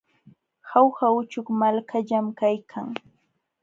Jauja 0.71 1.07
uchuk 1.19 1.47
malkallam 1.59 2.25
kaykan. 2.39 2.87